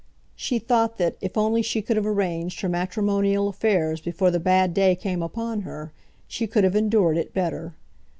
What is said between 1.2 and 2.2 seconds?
if only she could have